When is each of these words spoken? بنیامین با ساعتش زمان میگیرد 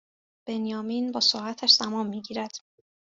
بنیامین 0.45 1.11
با 1.11 1.19
ساعتش 1.19 1.71
زمان 1.73 2.07
میگیرد 2.07 2.51